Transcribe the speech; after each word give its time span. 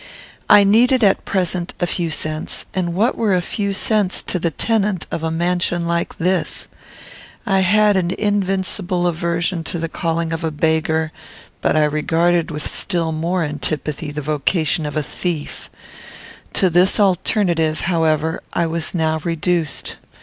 I 0.49 0.63
needed 0.63 1.03
at 1.03 1.25
present 1.25 1.75
a 1.79 1.85
few 1.85 2.09
cents; 2.09 2.65
and 2.73 2.95
what 2.95 3.15
were 3.15 3.35
a 3.35 3.39
few 3.39 3.71
cents 3.71 4.23
to 4.23 4.39
the 4.39 4.49
tenant 4.49 5.05
of 5.11 5.21
a 5.21 5.29
mansion 5.29 5.85
like 5.85 6.17
this? 6.17 6.67
I 7.45 7.59
had 7.59 7.95
an 7.95 8.09
invincible 8.09 9.05
aversion 9.05 9.63
to 9.65 9.77
the 9.77 9.87
calling 9.87 10.33
of 10.33 10.43
a 10.43 10.49
beggar, 10.49 11.11
but 11.61 11.75
I 11.77 11.83
regarded 11.83 12.49
with 12.49 12.65
still 12.67 13.11
more 13.11 13.43
antipathy 13.43 14.11
the 14.11 14.21
vocation 14.23 14.87
of 14.87 14.95
a 14.97 15.03
thief; 15.03 15.69
to 16.53 16.71
this 16.71 16.99
alternative, 16.99 17.81
however, 17.81 18.41
I 18.53 18.65
was 18.65 18.95
now 18.95 19.19
reduced. 19.23 19.97